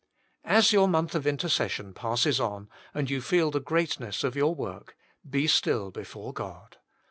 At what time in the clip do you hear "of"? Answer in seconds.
1.13-1.27, 4.23-4.35